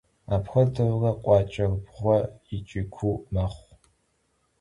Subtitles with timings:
[0.35, 2.17] Apxuedeure khuaç'er bğue
[2.47, 3.71] yiç'i kuu mexhu.